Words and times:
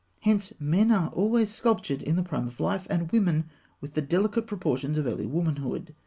Hence 0.21 0.51
men 0.59 0.89
are 0.91 1.09
always 1.09 1.53
sculptured 1.53 2.01
in 2.01 2.15
the 2.15 2.23
prime 2.23 2.47
of 2.47 2.59
life, 2.59 2.87
and 2.89 3.11
women 3.11 3.45
with 3.81 3.93
the 3.93 4.01
delicate 4.01 4.47
proportions 4.47 4.97
of 4.97 5.05
early 5.05 5.27
womanhood. 5.27 5.93